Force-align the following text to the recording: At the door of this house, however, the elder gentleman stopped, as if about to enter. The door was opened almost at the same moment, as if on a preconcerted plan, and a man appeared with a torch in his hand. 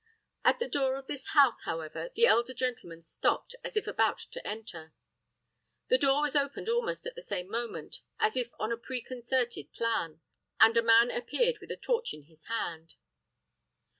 At 0.43 0.57
the 0.57 0.67
door 0.67 0.95
of 0.95 1.05
this 1.05 1.27
house, 1.27 1.61
however, 1.65 2.09
the 2.15 2.25
elder 2.25 2.55
gentleman 2.55 3.03
stopped, 3.03 3.53
as 3.63 3.77
if 3.77 3.85
about 3.85 4.17
to 4.31 4.47
enter. 4.47 4.95
The 5.89 5.99
door 5.99 6.23
was 6.23 6.35
opened 6.35 6.67
almost 6.67 7.05
at 7.05 7.13
the 7.13 7.21
same 7.21 7.47
moment, 7.47 8.01
as 8.19 8.35
if 8.35 8.49
on 8.59 8.71
a 8.71 8.77
preconcerted 8.77 9.71
plan, 9.73 10.21
and 10.59 10.75
a 10.75 10.81
man 10.81 11.11
appeared 11.11 11.59
with 11.59 11.69
a 11.69 11.77
torch 11.77 12.15
in 12.15 12.23
his 12.23 12.45
hand. 12.45 12.95